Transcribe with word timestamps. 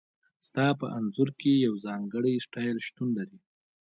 ستا 0.47 0.65
په 0.79 0.85
انځور 0.97 1.29
کې 1.39 1.51
یو 1.65 1.73
ځانګړی 1.85 2.43
سټایل 2.45 2.77
شتون 2.87 3.09
لري 3.17 3.37